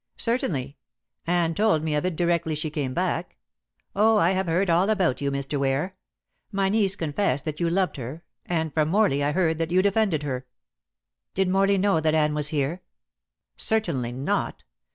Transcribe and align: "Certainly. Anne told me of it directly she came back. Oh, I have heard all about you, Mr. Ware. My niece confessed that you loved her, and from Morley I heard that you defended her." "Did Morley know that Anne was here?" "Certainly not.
"Certainly. 0.17 0.77
Anne 1.27 1.53
told 1.53 1.83
me 1.83 1.93
of 1.93 2.03
it 2.07 2.15
directly 2.15 2.55
she 2.55 2.71
came 2.71 2.95
back. 2.95 3.37
Oh, 3.95 4.17
I 4.17 4.31
have 4.31 4.47
heard 4.47 4.67
all 4.67 4.89
about 4.89 5.21
you, 5.21 5.29
Mr. 5.29 5.59
Ware. 5.59 5.95
My 6.51 6.69
niece 6.69 6.95
confessed 6.95 7.45
that 7.45 7.59
you 7.59 7.69
loved 7.69 7.97
her, 7.97 8.23
and 8.43 8.73
from 8.73 8.89
Morley 8.89 9.23
I 9.23 9.31
heard 9.31 9.59
that 9.59 9.69
you 9.69 9.83
defended 9.83 10.23
her." 10.23 10.47
"Did 11.35 11.49
Morley 11.49 11.77
know 11.77 11.99
that 11.99 12.15
Anne 12.15 12.33
was 12.33 12.47
here?" 12.47 12.81
"Certainly 13.57 14.13
not. 14.13 14.63